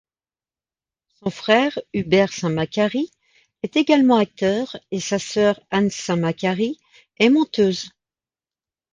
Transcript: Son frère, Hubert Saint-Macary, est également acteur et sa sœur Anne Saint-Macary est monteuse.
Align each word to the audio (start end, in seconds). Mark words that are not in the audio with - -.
Son 1.19 1.29
frère, 1.29 1.77
Hubert 1.93 2.33
Saint-Macary, 2.33 3.11
est 3.61 3.75
également 3.77 4.17
acteur 4.17 4.75
et 4.89 4.99
sa 4.99 5.19
sœur 5.19 5.59
Anne 5.69 5.91
Saint-Macary 5.91 6.79
est 7.19 7.29
monteuse. 7.29 7.91